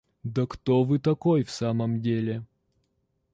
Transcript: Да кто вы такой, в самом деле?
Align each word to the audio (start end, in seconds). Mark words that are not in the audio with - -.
Да 0.23 0.47
кто 0.47 0.83
вы 0.83 0.97
такой, 0.97 1.43
в 1.43 1.51
самом 1.51 2.01
деле? 2.01 2.43